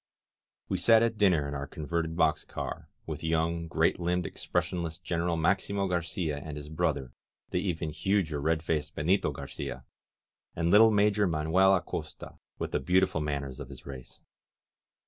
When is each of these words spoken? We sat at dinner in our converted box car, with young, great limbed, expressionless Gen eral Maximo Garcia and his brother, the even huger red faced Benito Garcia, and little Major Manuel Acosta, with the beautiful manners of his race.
We 0.67 0.79
sat 0.79 1.03
at 1.03 1.15
dinner 1.19 1.47
in 1.47 1.53
our 1.53 1.67
converted 1.67 2.17
box 2.17 2.43
car, 2.43 2.89
with 3.05 3.23
young, 3.23 3.67
great 3.67 3.99
limbed, 3.99 4.25
expressionless 4.25 4.97
Gen 4.97 5.19
eral 5.19 5.39
Maximo 5.39 5.87
Garcia 5.87 6.37
and 6.37 6.57
his 6.57 6.69
brother, 6.69 7.13
the 7.51 7.61
even 7.61 7.91
huger 7.91 8.41
red 8.41 8.63
faced 8.63 8.95
Benito 8.95 9.29
Garcia, 9.29 9.85
and 10.55 10.71
little 10.71 10.89
Major 10.89 11.27
Manuel 11.27 11.75
Acosta, 11.75 12.39
with 12.57 12.71
the 12.71 12.79
beautiful 12.79 13.21
manners 13.21 13.59
of 13.59 13.69
his 13.69 13.85
race. 13.85 14.21